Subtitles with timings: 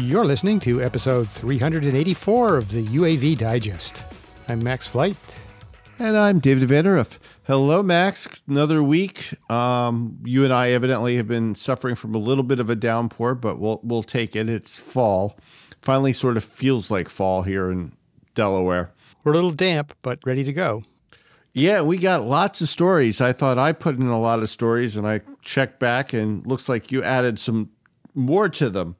[0.00, 4.04] You're listening to episode 384 of the UAV Digest.
[4.46, 5.16] I'm Max Flight.
[5.98, 7.18] And I'm David Vandervort.
[7.48, 8.28] Hello, Max.
[8.46, 9.34] Another week.
[9.50, 13.34] Um, you and I evidently have been suffering from a little bit of a downpour,
[13.34, 14.48] but we'll we'll take it.
[14.48, 15.36] It's fall.
[15.82, 17.92] Finally, sort of feels like fall here in
[18.36, 18.92] Delaware.
[19.24, 20.84] We're a little damp, but ready to go.
[21.54, 23.20] Yeah, we got lots of stories.
[23.20, 26.68] I thought I put in a lot of stories, and I checked back, and looks
[26.68, 27.70] like you added some
[28.14, 28.94] more to them.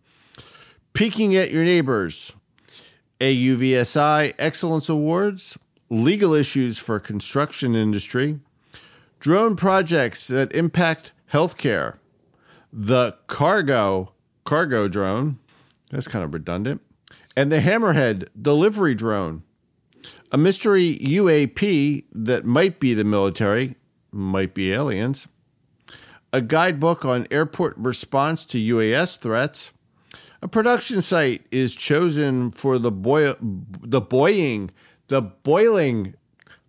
[0.92, 2.32] Peeking at your neighbors,
[3.20, 5.58] AUVSI XCELLENCE Awards,
[5.90, 8.40] legal issues for construction industry,
[9.20, 11.98] drone projects that impact healthcare,
[12.72, 14.12] the cargo
[14.44, 15.38] cargo drone,
[15.90, 16.80] that's kind of redundant,
[17.36, 19.42] and the Hammerhead delivery drone,
[20.32, 23.76] a mystery UAP that might be the military,
[24.10, 25.28] might be aliens,
[26.32, 29.70] a guidebook on airport response to UAS threats
[30.42, 34.70] a production site is chosen for the boy, the boying,
[35.08, 36.14] the boiling,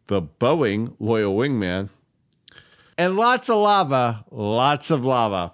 [0.07, 1.89] the Boeing loyal wingman,
[2.97, 5.53] and lots of lava, lots of lava.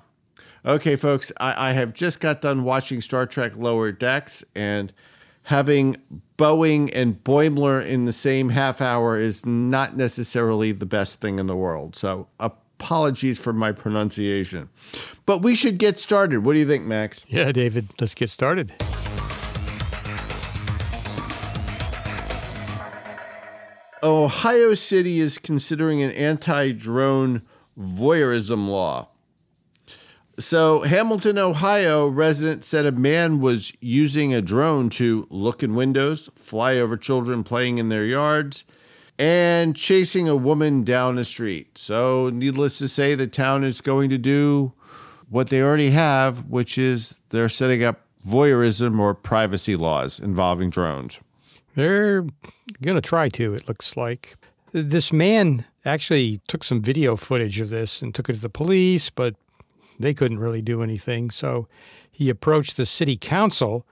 [0.65, 4.91] Okay, folks, I, I have just got done watching Star Trek Lower Decks, and
[5.43, 5.97] having
[6.37, 11.47] Boeing and Boimler in the same half hour is not necessarily the best thing in
[11.47, 11.95] the world.
[11.95, 14.69] So, a apologies for my pronunciation.
[15.25, 16.43] But we should get started.
[16.43, 17.23] What do you think, Max?
[17.27, 18.73] Yeah, David, let's get started.
[24.03, 27.41] Ohio City is considering an anti drone
[27.79, 29.07] voyeurism law.
[30.37, 36.29] So, Hamilton, Ohio resident said a man was using a drone to look in windows,
[36.35, 38.65] fly over children playing in their yards,
[39.17, 41.77] and chasing a woman down the street.
[41.77, 44.73] So, needless to say, the town is going to do
[45.29, 51.19] what they already have, which is they're setting up voyeurism or privacy laws involving drones.
[51.75, 52.21] They're
[52.81, 54.35] going to try to, it looks like.
[54.71, 59.09] This man actually took some video footage of this and took it to the police,
[59.09, 59.35] but
[59.99, 61.29] they couldn't really do anything.
[61.29, 61.67] So
[62.11, 63.85] he approached the city council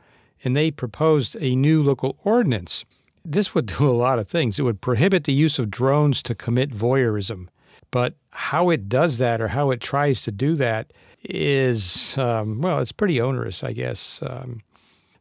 [0.43, 2.83] and they proposed a new local ordinance
[3.25, 4.59] this would do a lot of things.
[4.59, 7.47] It would prohibit the use of drones to commit voyeurism.
[7.91, 10.91] But how it does that or how it tries to do that
[11.23, 14.19] is, um, well, it's pretty onerous, I guess.
[14.21, 14.61] Um,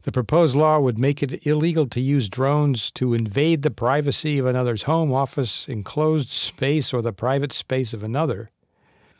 [0.04, 4.46] the proposed law would make it illegal to use drones to invade the privacy of
[4.46, 8.50] another's home, office, enclosed space, or the private space of another.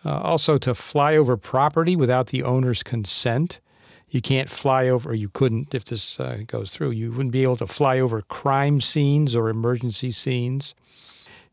[0.04, 3.60] Uh, also, to fly over property without the owner's consent
[4.12, 6.90] you can't fly over, or you couldn't if this uh, goes through.
[6.90, 10.74] You wouldn't be able to fly over crime scenes or emergency scenes.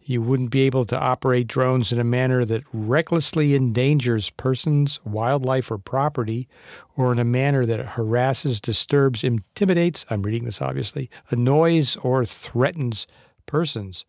[0.04, 5.72] You wouldn't be able to operate drones in a manner that recklessly endangers persons, wildlife,
[5.72, 6.50] or property,
[6.98, 13.08] or in a manner that harasses, disturbs, intimidates, I'm reading this obviously, annoys, or threatens
[13.46, 14.04] persons.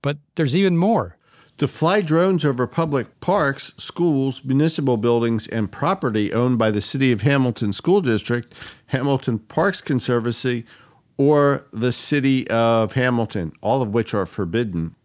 [0.00, 1.18] But there's even more.
[1.58, 7.12] To fly drones over public parks, schools, municipal buildings, and property owned by the City
[7.12, 8.52] of Hamilton School District,
[8.86, 10.66] Hamilton Parks Conservancy,
[11.16, 14.96] or the City of Hamilton, all of which are forbidden.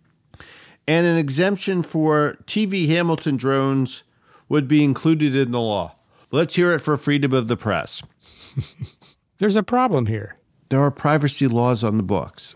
[0.87, 4.01] And an exemption for TV Hamilton drones
[4.47, 5.93] would be included in the law.
[6.31, 8.01] Let's hear it for freedom of the press.
[9.37, 10.35] There's a problem here.
[10.69, 12.55] There are privacy laws on the books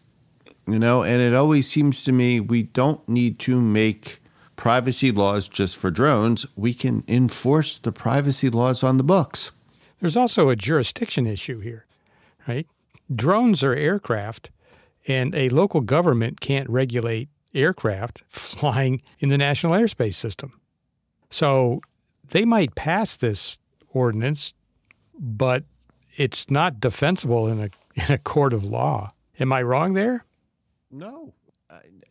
[0.67, 4.21] you know, and it always seems to me we don't need to make
[4.55, 6.45] privacy laws just for drones.
[6.55, 9.51] We can enforce the privacy laws on the books.
[9.99, 11.85] There's also a jurisdiction issue here,
[12.47, 12.67] right?
[13.13, 14.49] Drones are aircraft,
[15.07, 20.59] and a local government can't regulate aircraft flying in the national airspace system.
[21.29, 21.81] So
[22.29, 23.59] they might pass this
[23.89, 24.53] ordinance,
[25.19, 25.63] but
[26.15, 29.13] it's not defensible in a, in a court of law.
[29.39, 30.25] Am I wrong there?
[30.93, 31.33] No.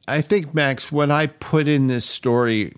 [0.08, 2.74] I think Max, when I put in this story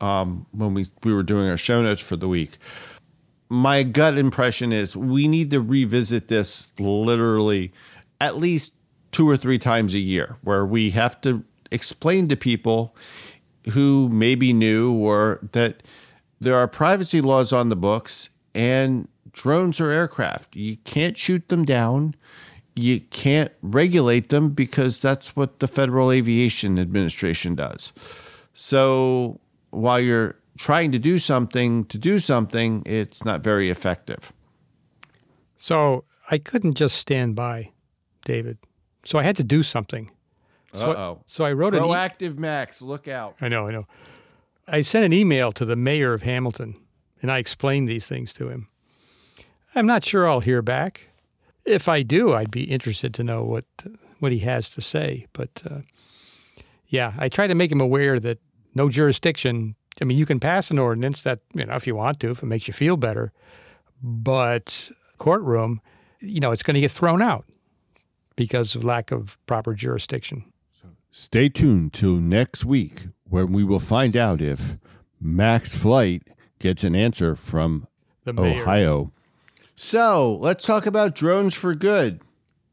[0.00, 2.58] um, when we we were doing our show notes for the week,
[3.48, 7.72] my gut impression is we need to revisit this literally
[8.20, 8.74] at least
[9.10, 12.94] two or three times a year, where we have to explain to people
[13.70, 15.82] who maybe knew or that
[16.40, 20.54] there are privacy laws on the books and drones are aircraft.
[20.54, 22.14] You can't shoot them down
[22.78, 27.92] you can't regulate them because that's what the Federal Aviation Administration does.
[28.54, 29.40] So
[29.70, 34.32] while you're trying to do something to do something, it's not very effective.
[35.56, 37.72] So I couldn't just stand by,
[38.24, 38.58] David.
[39.04, 40.10] So I had to do something.
[40.72, 41.22] So, Uh-oh.
[41.26, 42.82] so I wrote proactive an e- Max.
[42.82, 43.36] Look out!
[43.40, 43.86] I know, I know.
[44.66, 46.76] I sent an email to the mayor of Hamilton,
[47.22, 48.68] and I explained these things to him.
[49.74, 51.07] I'm not sure I'll hear back.
[51.68, 53.64] If I do, I'd be interested to know what
[54.18, 55.26] what he has to say.
[55.32, 55.80] But uh,
[56.86, 58.38] yeah, I try to make him aware that
[58.74, 59.76] no jurisdiction.
[60.00, 62.42] I mean, you can pass an ordinance that you know if you want to, if
[62.42, 63.32] it makes you feel better,
[64.02, 65.80] but courtroom,
[66.20, 67.44] you know, it's going to get thrown out
[68.36, 70.44] because of lack of proper jurisdiction.
[71.10, 74.76] Stay tuned till next week when we will find out if
[75.20, 76.22] Max Flight
[76.58, 77.86] gets an answer from
[78.24, 79.12] the Ohio.
[79.80, 82.20] So let's talk about drones for good.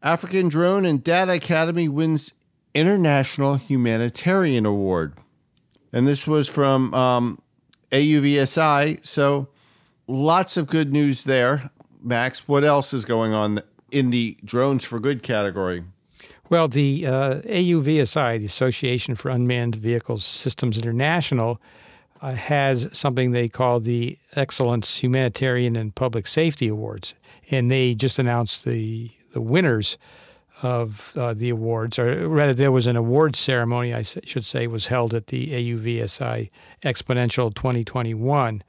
[0.01, 2.33] African Drone and Data Academy wins
[2.73, 5.13] International Humanitarian Award.
[5.93, 7.39] And this was from um,
[7.91, 9.05] AUVSI.
[9.05, 9.49] So
[10.07, 11.69] lots of good news there.
[12.01, 13.61] Max, what else is going on
[13.91, 15.83] in the drones for good category?
[16.49, 21.61] Well, the uh, AUVSI, the Association for Unmanned Vehicles Systems International,
[22.25, 27.13] uh, has something they call the XCELLENCE Humanitarian and Public Safety Awards.
[27.51, 29.99] And they just announced the, the winners
[30.63, 34.87] of uh, the awards, or rather, there was an awards ceremony, I should say, was
[34.87, 36.49] held at the AUVSI
[36.81, 38.63] XPONENTIAL 2021.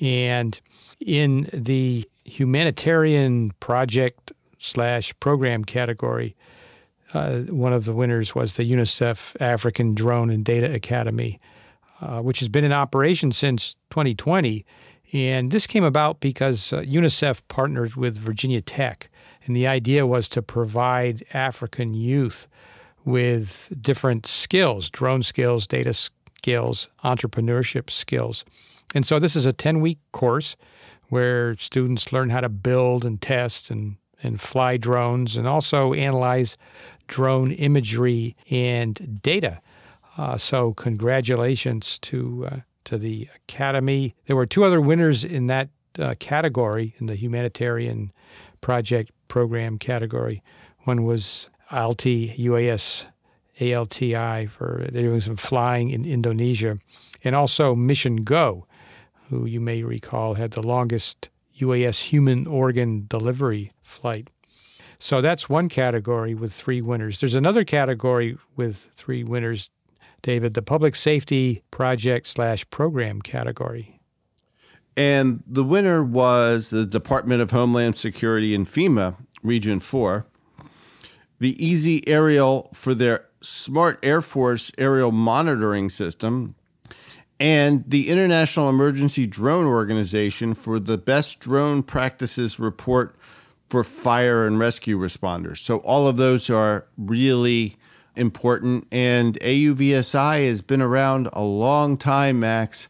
[0.00, 0.58] And
[0.98, 6.34] in the humanitarian project slash program category,
[7.12, 11.38] uh, one of the winners was the UNICEF African Drone and Data Academy,
[12.00, 14.64] uh, which has been in operation since 2020.
[15.12, 19.08] And this came about because uh, UNICEF partnered with Virginia Tech.
[19.46, 22.46] And the idea was to provide African youth
[23.04, 28.44] with different skills drone skills, data skills, entrepreneurship skills.
[28.94, 30.56] And so this is a 10 week course
[31.08, 36.56] where students learn how to build and test and, and fly drones and also analyze
[37.06, 39.60] drone imagery and data.
[40.18, 44.14] Uh, so congratulations to uh, to the academy.
[44.26, 45.68] There were two other winners in that
[45.98, 48.12] uh, category in the humanitarian
[48.60, 50.42] project program category.
[50.80, 53.06] One was ALTI UAS
[53.60, 56.78] ALTI for they're doing some flying in Indonesia,
[57.22, 58.66] and also Mission Go,
[59.28, 61.30] who you may recall had the longest
[61.60, 64.28] UAS human organ delivery flight.
[64.98, 67.20] So that's one category with three winners.
[67.20, 69.70] There's another category with three winners,
[70.22, 74.00] David, the public safety project slash program category.
[74.96, 80.26] And the winner was the Department of Homeland Security in FEMA, Region 4.
[81.38, 86.54] The Easy Aerial for their Smart Air Force aerial monitoring system,
[87.40, 93.14] and the International Emergency Drone Organization for the Best Drone Practices Report
[93.68, 95.58] for fire and rescue responders.
[95.58, 97.76] So all of those are really
[98.16, 98.86] important.
[98.90, 102.88] And AUVSI has been around a long time, Max.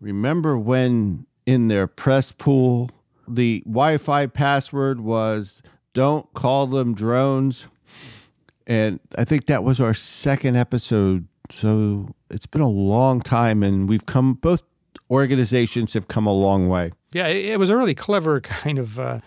[0.00, 2.90] Remember when in their press pool,
[3.26, 5.62] the Wi Fi password was
[5.92, 7.66] don't call them drones?
[8.66, 11.26] And I think that was our second episode.
[11.50, 14.62] So it's been a long time, and we've come, both
[15.10, 16.92] organizations have come a long way.
[17.12, 18.98] Yeah, it was a really clever kind of.
[18.98, 19.20] Uh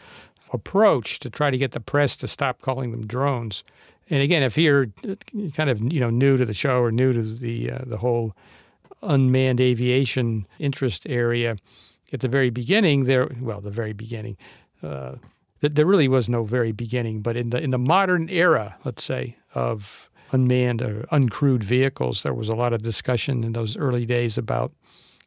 [0.54, 3.64] approach to try to get the press to stop calling them drones.
[4.10, 4.88] And again, if you're
[5.56, 8.36] kind of you know new to the show or new to the uh, the whole
[9.02, 11.58] unmanned aviation interest area,
[12.14, 14.38] at the very beginning there, well, the very beginning,
[14.82, 15.16] uh,
[15.60, 19.38] there really was no very beginning, but in the in the modern era, let's say
[19.54, 24.38] of unmanned or uncrewed vehicles, there was a lot of discussion in those early days
[24.38, 24.72] about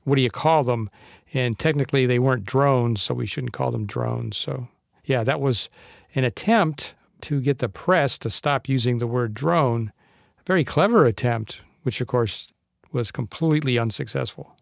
[0.05, 0.89] what do you call them,
[1.33, 4.37] and technically they weren't drones, so we shouldn't call them drones.
[4.37, 4.69] So
[5.05, 5.69] yeah, that was
[6.15, 9.93] an attempt to get the press to stop using the word drone.
[10.39, 12.53] A very clever attempt, which of course
[12.93, 14.57] was completely unsuccessful.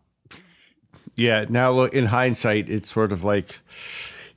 [1.14, 3.58] Yeah, now look in hindsight, it's sort of like,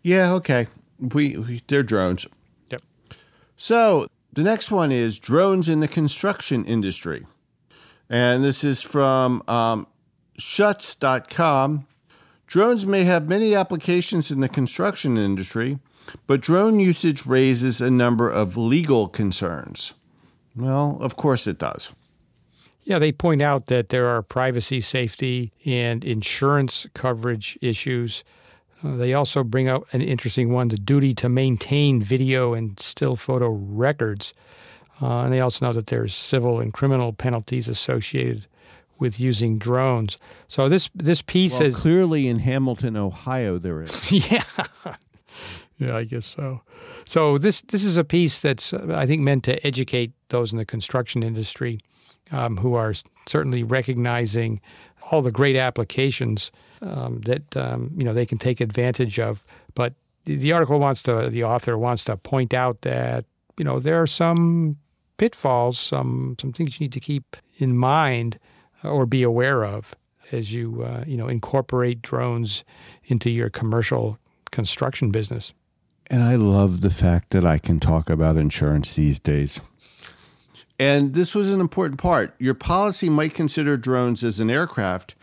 [0.01, 0.67] yeah, okay,
[0.99, 2.25] we, we they're drones.
[2.71, 2.81] Yep.
[3.55, 7.27] So the next one is drones in the construction industry,
[8.09, 9.85] and this is from um,
[10.39, 11.85] Shutts.com.
[12.47, 15.77] Drones may have many applications in the construction industry,
[16.27, 19.93] but drone usage raises a number of legal concerns.
[20.55, 21.91] Well, of course it does.
[22.83, 28.23] Yeah, they point out that there are privacy, safety, and insurance coverage issues.
[28.83, 33.15] Uh, they also bring up an interesting one the duty to maintain video and still
[33.15, 34.33] photo records.
[35.01, 38.47] Uh, and they also know that there's civil and criminal penalties associated
[38.99, 40.17] with using drones.
[40.47, 43.57] So this this piece well, is clearly in Hamilton, Ohio.
[43.57, 44.11] There is.
[44.31, 44.43] yeah,
[45.81, 46.61] yeah, I guess so.
[47.05, 50.65] So this this is a piece that's I think meant to educate those in the
[50.65, 51.79] construction industry
[52.31, 52.93] um, who are
[53.27, 54.61] certainly recognizing
[55.09, 59.43] all the great applications um, that um, you know they can take advantage of,
[59.75, 59.93] but
[60.25, 63.25] the article wants to, the author wants to point out that,
[63.57, 64.77] you know, there are some
[65.17, 68.37] pitfalls, some, some things you need to keep in mind
[68.83, 69.95] or be aware of
[70.31, 72.63] as you, uh, you know, incorporate drones
[73.05, 74.17] into your commercial
[74.51, 75.53] construction business.
[76.11, 79.61] And I love the fact that I can talk about insurance these days.
[80.77, 82.35] And this was an important part.
[82.37, 85.15] Your policy might consider drones as an aircraft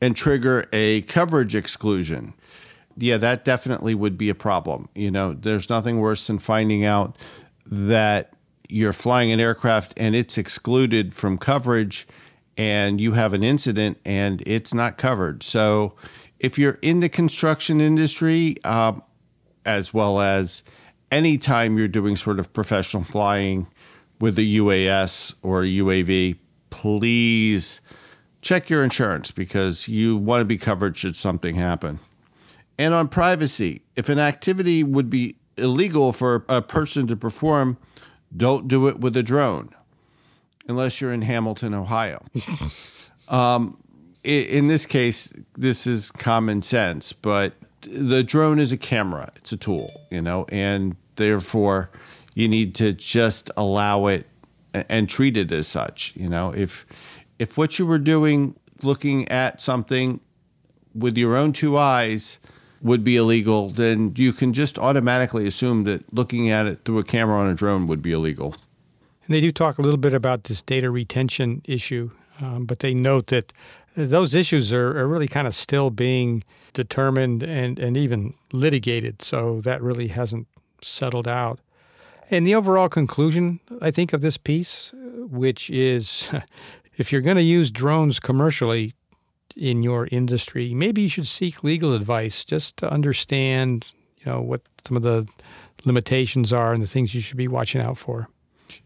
[0.00, 2.34] and trigger a coverage exclusion.
[2.96, 4.88] Yeah, that definitely would be a problem.
[4.94, 7.16] You know, there's nothing worse than finding out
[7.66, 8.32] that
[8.68, 12.06] you're flying an aircraft and it's excluded from coverage
[12.56, 15.42] and you have an incident and it's not covered.
[15.42, 15.94] So,
[16.38, 19.02] if you're in the construction industry, um,
[19.68, 20.62] as well as
[21.12, 23.66] anytime you're doing sort of professional flying
[24.18, 26.38] with a UAS or a UAV,
[26.70, 27.82] please
[28.40, 32.00] check your insurance because you want to be covered should something happen.
[32.78, 37.76] And on privacy, if an activity would be illegal for a person to perform,
[38.34, 39.74] don't do it with a drone
[40.66, 42.24] unless you're in Hamilton, Ohio.
[43.28, 43.76] um,
[44.24, 49.56] in this case, this is common sense, but the drone is a camera, it's a
[49.56, 51.90] tool, you know, and therefore
[52.34, 54.26] you need to just allow it
[54.74, 56.52] and treat it as such, you know.
[56.52, 56.86] If
[57.38, 60.20] if what you were doing looking at something
[60.94, 62.38] with your own two eyes
[62.80, 67.04] would be illegal, then you can just automatically assume that looking at it through a
[67.04, 68.54] camera on a drone would be illegal.
[69.26, 72.94] And they do talk a little bit about this data retention issue, um, but they
[72.94, 73.52] note that
[74.06, 79.22] those issues are, are really kind of still being determined and, and even litigated.
[79.22, 80.46] So that really hasn't
[80.80, 81.58] settled out.
[82.30, 86.30] And the overall conclusion, I think, of this piece, which is
[86.96, 88.94] if you're going to use drones commercially
[89.56, 94.62] in your industry, maybe you should seek legal advice just to understand, you know, what
[94.86, 95.26] some of the
[95.84, 98.28] limitations are and the things you should be watching out for.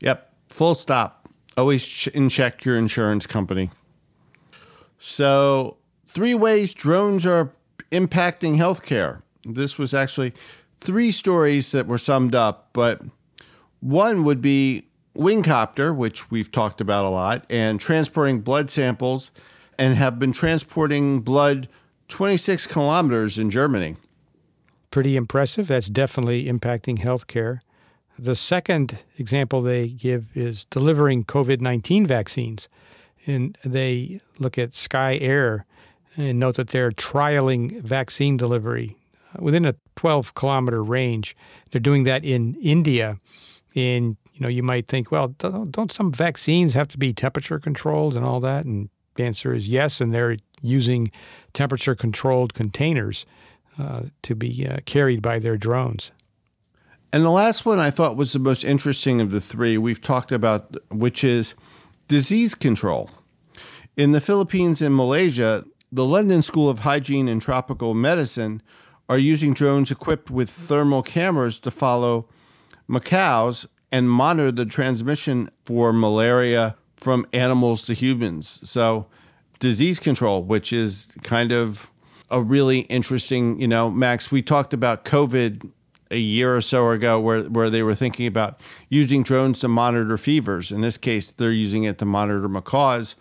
[0.00, 0.32] Yep.
[0.48, 1.28] Full stop.
[1.56, 3.70] Always ch- in check your insurance company.
[5.04, 7.50] So, three ways drones are
[7.90, 9.22] impacting healthcare.
[9.44, 10.32] This was actually
[10.78, 13.02] three stories that were summed up, but
[13.80, 19.32] one would be Wingcopter, which we've talked about a lot, and transporting blood samples
[19.76, 21.68] and have been transporting blood
[22.06, 23.96] 26 kilometers in Germany.
[24.92, 25.66] Pretty impressive.
[25.66, 27.58] That's definitely impacting healthcare.
[28.16, 32.68] The second example they give is delivering COVID 19 vaccines
[33.26, 35.66] and they look at Skye Air
[36.16, 38.96] and note that they're trialing vaccine delivery
[39.38, 41.36] within a 12 kilometer range.
[41.70, 43.18] They're doing that in India.
[43.74, 48.16] And you know, you might think, well, don't some vaccines have to be temperature controlled
[48.16, 48.64] and all that?
[48.64, 50.00] And the answer is yes.
[50.00, 51.10] And they're using
[51.52, 53.26] temperature controlled containers
[53.78, 56.10] uh, to be uh, carried by their drones.
[57.12, 60.32] And the last one I thought was the most interesting of the three we've talked
[60.32, 61.54] about, which is
[62.12, 63.08] disease control.
[63.96, 68.60] In the Philippines and Malaysia, the London School of Hygiene and Tropical Medicine
[69.08, 72.28] are using drones equipped with thermal cameras to follow
[72.86, 78.60] macaques and monitor the transmission for malaria from animals to humans.
[78.62, 79.06] So,
[79.58, 81.90] disease control, which is kind of
[82.28, 85.66] a really interesting, you know, Max, we talked about COVID
[86.12, 90.16] a year or so ago where, where they were thinking about using drones to monitor
[90.18, 90.70] fevers.
[90.70, 93.16] In this case, they're using it to monitor macaws.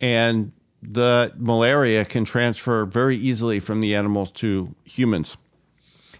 [0.00, 0.52] And
[0.82, 5.36] the malaria can transfer very easily from the animals to humans.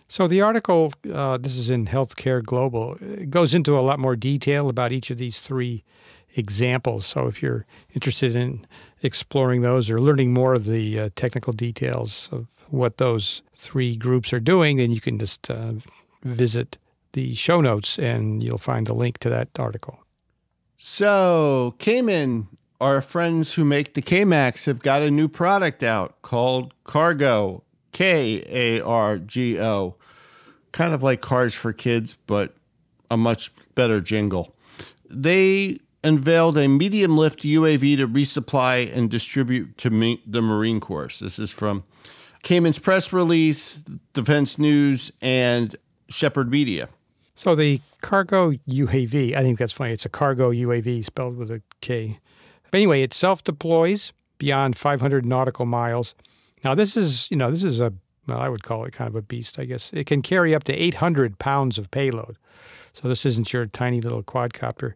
[0.09, 4.17] So the article, uh, this is in Healthcare Global, it goes into a lot more
[4.17, 5.83] detail about each of these three
[6.37, 7.07] examples.
[7.07, 8.67] So if you're interested in
[9.03, 14.33] exploring those or learning more of the uh, technical details of what those three groups
[14.33, 15.75] are doing, then you can just uh,
[16.23, 16.79] visit
[17.13, 20.01] the show notes and you'll find the link to that article.
[20.77, 22.49] So, Kargo,
[22.81, 27.63] our friends who make the K-Max have got a new product out called Kargo,
[27.93, 29.95] K A R G O.
[30.73, 32.57] Kind of like cars for kids, but
[33.11, 34.55] a much better jingle.
[35.09, 41.17] They unveiled a medium lift UAV to resupply and distribute to the Marine Corps.
[41.21, 41.85] This is from
[42.45, 43.83] Kargo's press release,
[44.13, 45.75] Defense News, and
[46.09, 46.89] Shephard Media.
[47.35, 49.93] So the cargo UAV, I think that's funny.
[49.93, 52.21] It's a cargo UAV spelled with a K.
[52.71, 56.15] But anyway, it self deploys beyond 500 nautical miles.
[56.65, 57.93] Now, this is, you know, this is a,
[58.27, 59.93] well, I would call it kind of a beast, I guess.
[59.93, 62.37] It can carry up to 800 pounds of payload.
[62.93, 64.95] So this isn't your tiny little quadcopter.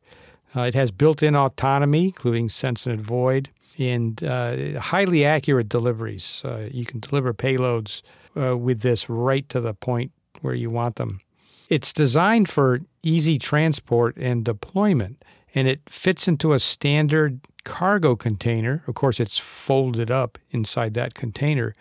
[0.57, 6.43] Uh, it has built in autonomy, including sense and avoid, and uh, highly accurate deliveries.
[6.45, 8.03] Uh, you can deliver payloads
[8.37, 11.21] uh, with this right to the point where you want them.
[11.69, 18.83] It's designed for easy transport and deployment, and it fits into a standard cargo container.
[18.87, 21.75] Of course, it's folded up inside that container,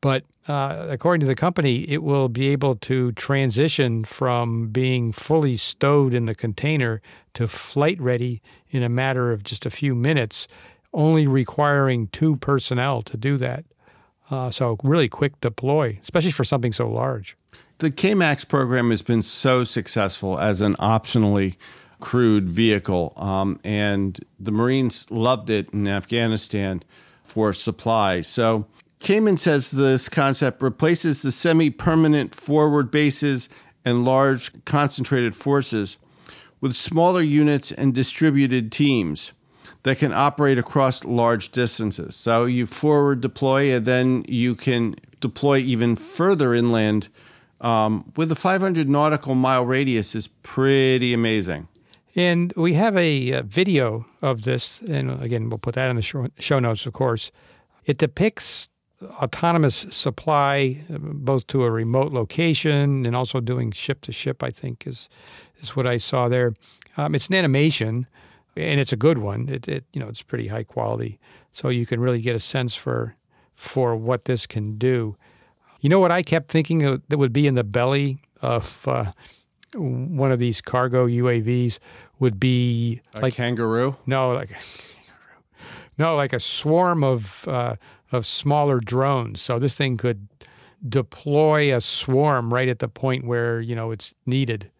[0.00, 5.56] but uh, according to the company, it will be able to transition from being fully
[5.56, 7.02] stowed in the container
[7.34, 10.46] to flight ready in a matter of just a few minutes,
[10.96, 13.64] only requiring two personnel to do that.
[14.28, 17.36] Uh, so, really quick deploy, especially for something so large.
[17.78, 21.56] The KMAX program has been so successful as an optionally
[22.00, 26.82] crewed vehicle, um, and the Marines loved it in Afghanistan
[27.22, 28.22] for supply.
[28.22, 28.66] So,
[28.98, 33.48] Kaman says this concept replaces the semi permanent forward bases
[33.84, 35.98] and large concentrated forces
[36.60, 39.32] with smaller units and distributed teams
[39.86, 42.16] that can operate across large distances.
[42.16, 47.08] So you forward deploy, and then you can deploy even further inland.
[47.60, 51.68] Um, with a 500 nautical mile radius is pretty amazing.
[52.16, 56.02] And we have a, a, video of this, and again, we'll put that in the
[56.02, 57.30] show, show notes, of course.
[57.84, 58.68] It depicts
[59.22, 64.86] autonomous supply both to a remote location and also doing ship to ship i think
[64.86, 65.10] is
[65.60, 66.54] is what i saw there
[66.96, 68.06] um, it's an animation
[68.56, 71.18] and it's a good one it, it you know it's pretty high quality
[71.52, 73.14] so you can really get a sense for
[73.54, 75.16] for what this can do
[75.80, 79.12] you know what i kept thinking that would be in the belly of uh,
[79.74, 81.78] one of these cargo uavs
[82.18, 84.50] would be a like kangaroo no like
[85.98, 87.76] no like a swarm of uh,
[88.12, 89.40] of smaller drones.
[89.40, 90.28] So this thing could
[90.86, 94.70] deploy a swarm right at the point where you know it's needed.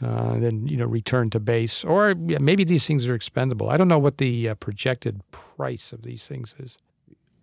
[0.00, 3.68] Uh, then you know return to base, or yeah, maybe these things are expendable.
[3.68, 6.78] I don't know what the uh, projected price of these things is.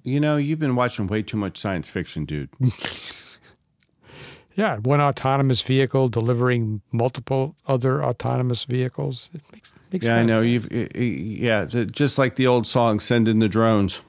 [0.04, 2.50] You know, you've been watching way too much science fiction, dude.
[4.56, 9.30] yeah, one autonomous vehicle delivering multiple other autonomous vehicles.
[9.34, 10.41] It makes, makes yeah, I know.
[10.41, 14.00] You've yeah, just like the old song, "Send in the drones."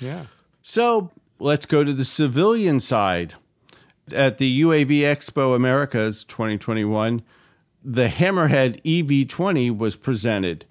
[0.00, 0.26] Yeah.
[0.62, 3.34] So let's go to the civilian side.
[4.12, 7.22] At the UAV Expo Americas 2021,
[7.84, 10.64] the Hammerhead EV20 was presented.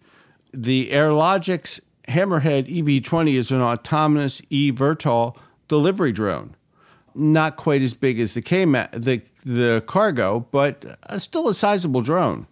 [0.54, 5.36] The Airlogix Hammerhead EV20 is an autonomous eVTOL
[5.68, 6.56] delivery drone.
[7.16, 12.02] Not quite as big as the K the the cargo, but uh, still a sizable
[12.02, 12.48] drone.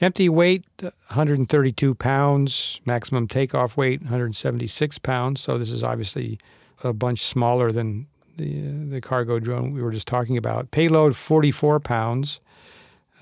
[0.00, 5.40] Empty weight 132 pounds, maximum takeoff weight 176 pounds.
[5.40, 6.38] So this is obviously
[6.84, 10.70] a bunch smaller than the, uh, the cargo drone we were just talking about.
[10.70, 12.40] Payload 44 pounds,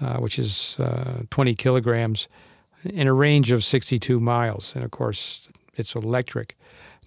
[0.01, 2.29] uh, which is uh, 20 kilograms,
[2.85, 4.75] in a range of 62 miles.
[4.75, 6.57] And of course, it's electric.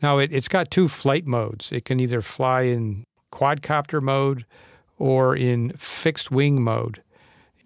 [0.01, 1.71] Now, it, it's got two flight modes.
[1.71, 4.45] It can either fly in quadcopter mode
[4.97, 7.01] or in fixed wing mode.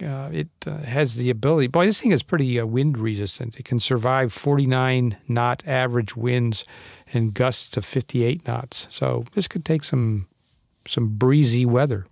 [0.03, 1.67] Uh, it uh, has the ability.
[1.67, 3.59] Boy, this thing is pretty uh, wind resistant.
[3.59, 6.65] It can survive 49 knot average winds
[7.13, 8.87] and gusts to 58 knots.
[8.89, 10.27] So this could take some
[10.87, 12.07] some breezy weather.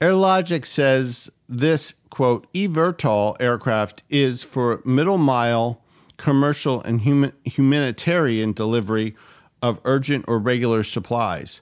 [0.00, 5.82] Airlogix says this quote eVTOL aircraft is for middle mile
[6.16, 9.16] commercial and human, humanitarian delivery
[9.62, 11.60] of urgent or regular supplies.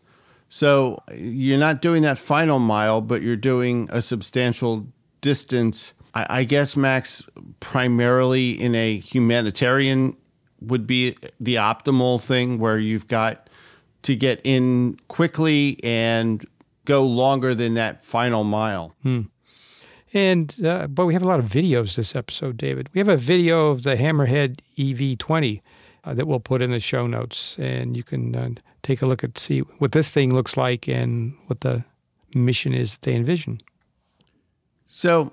[0.48, 4.86] So you're not doing that final mile, but you're doing a substantial
[5.20, 5.92] distance.
[6.14, 7.22] I, I guess Max
[7.60, 10.16] primarily in a humanitarian
[10.60, 13.48] would be the optimal thing where you've got
[14.02, 16.46] to get in quickly and
[16.86, 18.94] go longer than that final mile.
[19.02, 19.22] Hmm.
[20.14, 22.88] And uh, but we have a lot of videos this episode, David.
[22.94, 25.60] We have a video of the Hammerhead EV20
[26.04, 28.50] uh, that we'll put in the show notes, and you can uh,
[28.82, 31.84] take a look at see what this thing looks like and what the
[32.34, 33.60] mission is that they envision.
[34.86, 35.32] So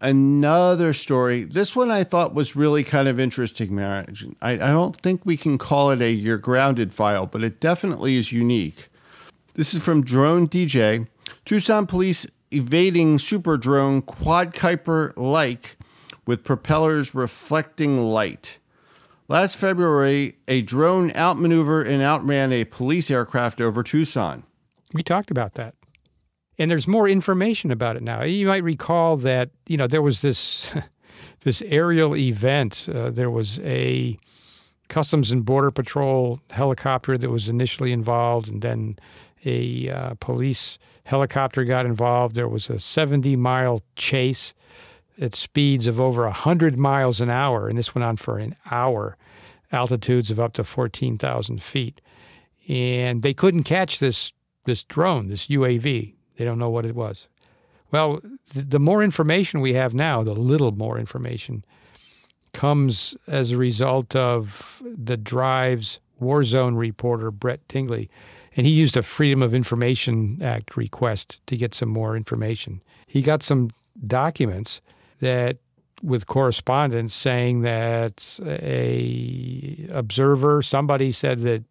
[0.00, 1.44] another story.
[1.44, 4.26] This one I thought was really kind of interesting, Marriage.
[4.40, 8.16] I, I don't think we can call it a You're Grounded file, but it definitely
[8.16, 8.88] is unique.
[9.56, 11.08] This is from Drone DJ.
[11.44, 15.76] Tucson police evading super drone quadcopter like
[16.26, 18.58] with propellers reflecting light.
[19.28, 24.44] Last February, a drone outmaneuvered and outran a police aircraft over Tucson.
[24.92, 25.74] We talked about that
[26.58, 28.22] and there's more information about it now.
[28.22, 30.74] You might recall that you know there was this
[31.40, 32.88] this aerial event.
[32.92, 34.18] Uh, there was a
[34.88, 38.96] Customs and Border Patrol helicopter that was initially involved, and then
[39.46, 42.34] a uh, police helicopter got involved.
[42.34, 44.52] There was a 70 mile chase
[45.18, 49.16] at speeds of over 100 miles an hour, and this went on for an hour,
[49.72, 52.00] altitudes of up to 14,000 feet.
[52.68, 54.32] And they couldn't catch this
[54.64, 56.12] this drone, this UAV.
[56.36, 57.28] They don't know what it was.
[57.92, 58.20] Well,
[58.52, 61.64] the more information we have now, the little more information,
[62.52, 68.10] comes as a result of the Drive's war zone reporter, Brett Tingley.
[68.56, 72.82] And he used a Freedom of Information Act request to get some more information.
[73.06, 73.70] He got some
[74.06, 74.80] documents
[75.20, 75.58] that
[76.02, 81.64] with correspondence saying that a observer, somebody said that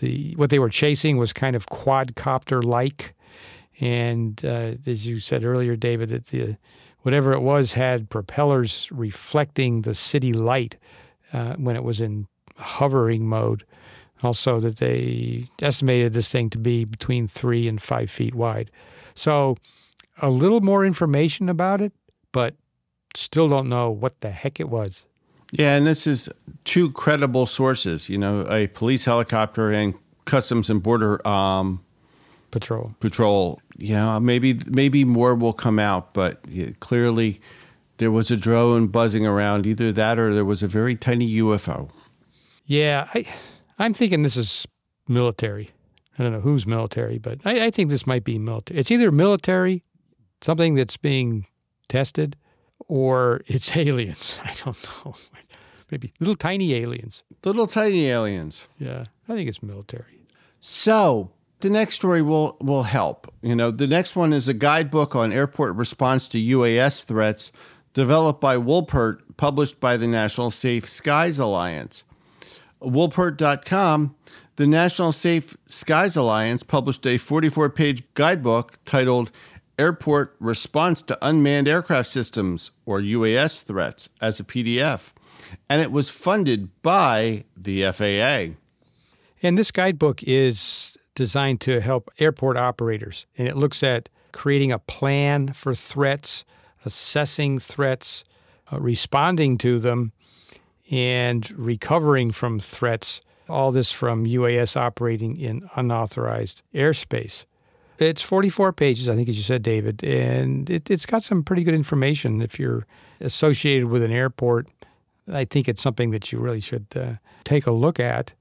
[0.00, 3.14] the what they were chasing was kind of quadcopter like,
[3.80, 6.56] and uh, as you said earlier, David, that the
[7.02, 10.76] whatever it was had propellers reflecting the city light
[11.32, 13.64] uh, when it was in hovering mode.
[14.24, 18.70] Also, that they estimated this thing to be between three and five feet wide.
[19.14, 19.56] So,
[20.22, 21.92] a little more information about it,
[22.32, 22.54] but
[23.14, 25.04] still don't know what the heck it was.
[25.52, 26.28] Yeah, and this is
[26.64, 28.08] two credible sources.
[28.08, 31.84] You know, a police helicopter and Customs and Border um,
[32.50, 32.94] Patrol.
[33.00, 33.60] Patrol.
[33.76, 36.44] Yeah, maybe maybe more will come out, but
[36.80, 37.40] clearly
[37.98, 39.66] there was a drone buzzing around.
[39.66, 41.90] Either that, or there was a very tiny UFO.
[42.66, 43.26] Yeah, I,
[43.78, 44.66] I'm thinking this is
[45.08, 45.70] military.
[46.18, 48.78] I don't know who's military, but I, I think this might be military.
[48.78, 49.82] It's either military,
[50.40, 51.46] something that's being
[51.88, 52.36] tested,
[52.86, 54.38] or it's aliens.
[54.42, 55.14] I don't know.
[55.90, 57.22] Maybe little tiny aliens.
[57.44, 58.68] Little tiny aliens.
[58.78, 60.26] Yeah, I think it's military.
[60.60, 63.32] So the next story will will help.
[63.42, 67.52] You know, the next one is a guidebook on airport response to UAS threats,
[67.92, 72.04] developed by Woolpert, published by the National Safe Skies Alliance.
[72.82, 74.14] Woolpert.com,
[74.56, 79.30] the National Safe Skies Alliance published a 44 page guidebook titled
[79.78, 85.12] Airport Response to Unmanned Aircraft Systems, or UAS Threats, as a PDF,
[85.68, 88.54] and it was funded by the FAA.
[89.42, 94.78] And this guidebook is designed to help airport operators, and it looks at creating a
[94.78, 96.44] plan for threats,
[96.84, 98.24] assessing threats,
[98.72, 100.12] uh, responding to them,
[100.90, 103.20] and recovering from threats.
[103.48, 107.44] All this from UAS operating in unauthorized airspace.
[107.98, 111.62] It's 44 pages, I think, as you said, David, and it, has got some pretty
[111.62, 112.42] good information.
[112.42, 112.86] If you're
[113.20, 114.66] associated with an airport,
[115.32, 118.34] I think it's something that you really should uh, take a look at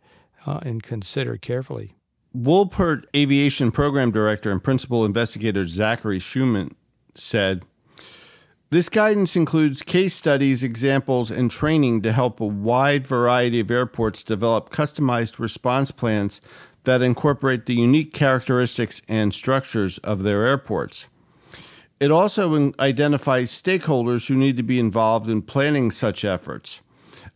[0.45, 1.95] uh, and consider carefully.
[2.36, 6.75] Woolpert Aviation Program Director and Principal Investigator Zachary Schumann
[7.13, 7.63] said,
[8.73, 14.23] this guidance includes case studies, examples, and training to help a wide variety of airports
[14.23, 16.41] develop customized response plans
[16.83, 21.05] that incorporate the unique characteristics and structures of their airports.
[21.99, 26.81] It also identifies stakeholders who need to be involved in planning such efforts,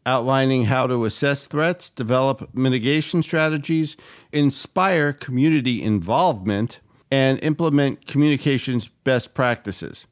[0.07, 3.95] outlining how to assess threats, develop mitigation strategies,
[4.31, 6.79] inspire community involvement,
[7.11, 10.07] and implement communications best practices.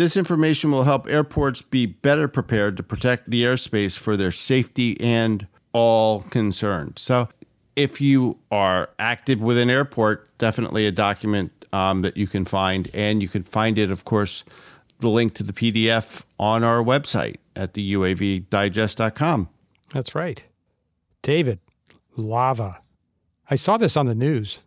[0.00, 4.98] This information will help airports be better prepared to protect the airspace for their safety
[4.98, 6.98] and all concerned.
[6.98, 7.28] So,
[7.76, 12.88] if you are active with an airport, definitely a document um, that you can find.
[12.94, 14.42] And you can find it, of course,
[15.00, 19.50] the link to the PDF on our website at the UAVdigest.com.
[19.92, 20.42] That's right.
[21.20, 21.58] David,
[22.16, 22.80] lava.
[23.50, 24.60] I saw this on the news.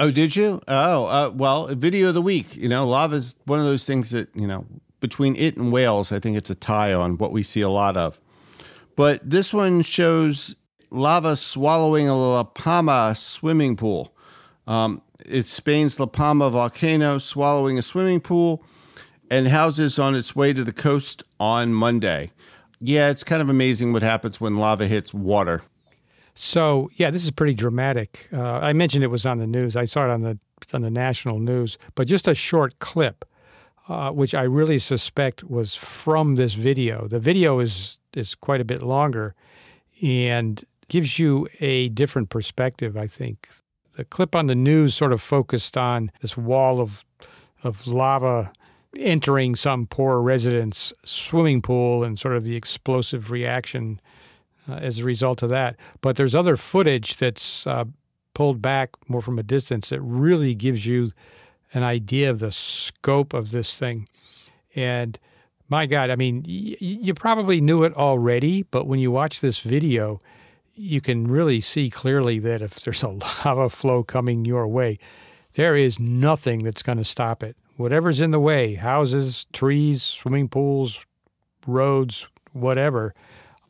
[0.00, 0.62] Oh, did you?
[0.66, 2.56] Oh, uh, well, video of the week.
[2.56, 4.64] You know, lava is one of those things that, you know,
[5.00, 7.98] between it and whales, I think it's a tie on what we see a lot
[7.98, 8.18] of.
[8.96, 10.56] But this one shows
[10.90, 14.14] lava swallowing a La Palma swimming pool.
[14.66, 18.64] Um, it's Spain's La Palma volcano swallowing a swimming pool
[19.30, 22.30] and houses on its way to the coast on Monday.
[22.80, 25.60] Yeah, it's kind of amazing what happens when lava hits water.
[26.34, 28.28] So, yeah, this is pretty dramatic.
[28.32, 29.76] Uh, I mentioned it was on the news.
[29.76, 30.38] I saw it on the
[30.72, 33.24] on the national news, but just a short clip,
[33.88, 37.06] uh, which I really suspect was from this video.
[37.06, 39.34] The video is is quite a bit longer,
[40.02, 43.48] and gives you a different perspective, I think.
[43.96, 47.04] The clip on the news sort of focused on this wall of,
[47.62, 48.52] of lava
[48.98, 54.00] entering some poor resident's swimming pool and sort of the explosive reaction
[54.70, 55.76] uh, as a result of that.
[56.00, 57.84] But there's other footage that's uh,
[58.34, 61.12] pulled back more from a distance that really gives you
[61.72, 64.08] an idea of the scope of this thing.
[64.74, 65.18] And
[65.68, 69.60] my God, I mean, y- you probably knew it already, but when you watch this
[69.60, 70.20] video,
[70.74, 73.08] you can really see clearly that if there's a
[73.44, 74.98] lava flow coming your way,
[75.54, 77.56] there is nothing that's going to stop it.
[77.76, 81.00] Whatever's in the way, houses, trees, swimming pools,
[81.66, 83.14] roads, whatever,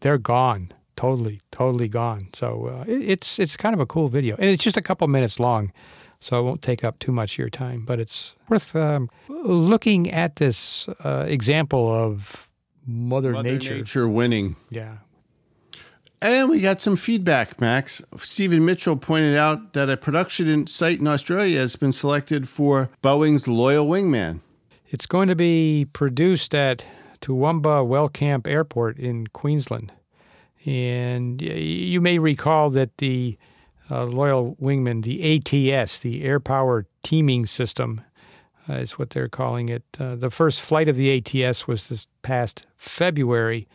[0.01, 0.73] they're gone.
[1.01, 2.29] Totally, totally gone.
[2.35, 5.09] So uh, it, it's it's kind of a cool video, and it's just a couple
[5.09, 5.73] minutes long.
[6.21, 7.87] so it won't take up too much of your time.
[7.87, 12.51] But it's worth um, looking at this uh, example of
[12.87, 13.77] Mother, Mother Nature.
[13.77, 14.57] Nature winning.
[14.69, 14.99] Yeah.
[16.21, 18.03] And we got some feedback, Max.
[18.17, 23.49] Stephen Mitchell pointed out that a production site in Australia has been selected for Boeing's
[23.49, 24.41] Loyal Wingman.
[24.89, 26.85] It's going to be produced at
[27.23, 29.95] Toowoomba Wellcamp Airport in Queensland.
[30.67, 33.39] And you may recall that the
[33.91, 38.03] uh, Loyal Wingman, the ATS, the Air Power Teaming System,
[38.69, 39.83] uh, is what they're calling it.
[39.99, 43.67] Uh, the first flight of the ATS was this past February.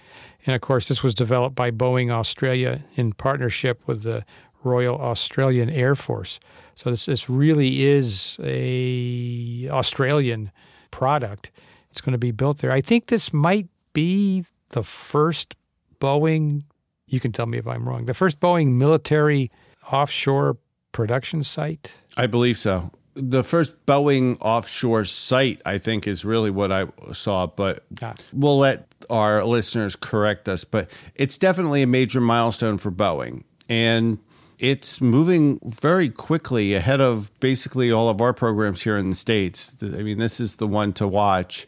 [0.46, 4.24] And of course, this was developed by Boeing Australia in partnership with the
[4.64, 6.40] Royal Australian Air Force.
[6.76, 10.52] So this, this really is a Australian
[10.92, 11.52] product.
[11.90, 12.72] It's going to be built there.
[12.72, 15.56] I think this might be the first
[16.00, 16.64] Boeing,
[17.08, 19.52] you can tell me if I'm wrong, the first Boeing military
[19.92, 20.58] offshore
[20.92, 21.94] production site.
[22.18, 22.92] I believe so.
[23.14, 28.16] The first Boeing offshore site, I think, is really what I saw, but Ah.
[28.34, 30.64] we'll let our listeners correct us.
[30.66, 33.44] But it's definitely a major milestone for Boeing.
[33.70, 34.18] And
[34.60, 39.74] it's moving very quickly ahead of basically all of our programs here in the States.
[39.82, 41.68] I mean, this is the one to watch.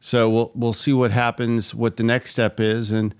[0.00, 3.12] So we'll we'll see what happens, what the next step is, and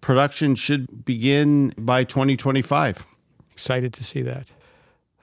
[0.00, 3.04] production should begin by 2025.
[3.50, 4.52] Excited to see that.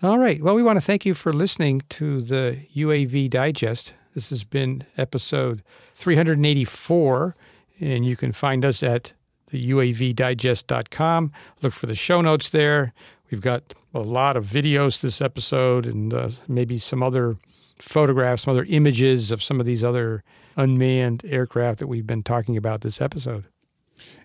[0.03, 0.41] All right.
[0.41, 3.93] Well, we want to thank you for listening to the UAV Digest.
[4.13, 5.63] This has been episode
[5.95, 7.35] 384,
[7.79, 9.13] and you can find us at
[9.47, 11.31] the UAVdigest.com.
[11.61, 12.93] Look for the show notes there.
[13.31, 17.37] We've got a lot of videos this episode and uh, maybe some other
[17.79, 20.23] photographs, some other images of some of these other
[20.55, 23.45] unmanned aircraft that we've been talking about this episode.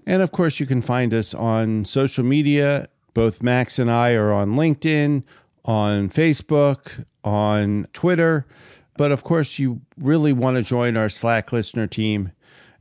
[0.06, 2.87] And of course, you can find us on social media.
[3.14, 5.22] Both Max and I are on LinkedIn,
[5.64, 8.46] on Facebook, on Twitter.
[8.96, 12.32] But of course, you really want to join our Slack listener team.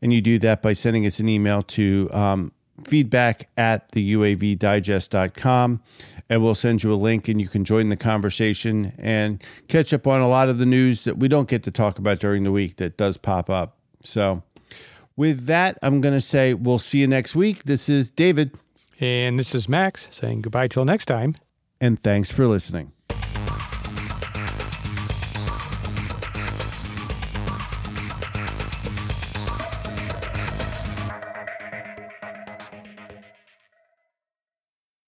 [0.01, 2.51] And you do that by sending us an email to um,
[2.85, 5.81] feedback at the UAVdigest.com.
[6.29, 10.07] And we'll send you a link and you can join the conversation and catch up
[10.07, 12.51] on a lot of the news that we don't get to talk about during the
[12.51, 13.77] week that does pop up.
[14.01, 14.41] So,
[15.21, 17.63] with that, I'm going to say we'll see you next week.
[17.63, 18.47] This is David,
[18.99, 21.35] And this is Max saying goodbye till next time.
[21.79, 22.91] and thanks for listening.